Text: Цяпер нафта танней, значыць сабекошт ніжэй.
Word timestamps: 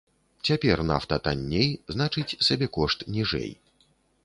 Цяпер 0.47 0.81
нафта 0.91 1.19
танней, 1.27 1.69
значыць 1.97 2.37
сабекошт 2.49 3.07
ніжэй. 3.19 3.51